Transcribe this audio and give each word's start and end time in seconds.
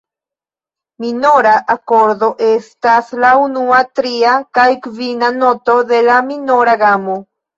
Minora 1.03 1.51
akordo 1.73 2.29
estas 2.47 3.11
la 3.25 3.33
unua, 3.41 3.81
tria 3.99 4.33
kaj 4.59 4.67
kvina 4.87 5.31
noto 5.37 5.77
de 5.91 6.01
la 6.09 6.17
minora 6.31 6.75
gamo. 6.85 7.19